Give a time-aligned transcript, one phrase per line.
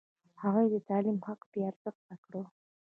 [0.41, 2.33] هغوی د تعلیم حق بې ارزښته کړ.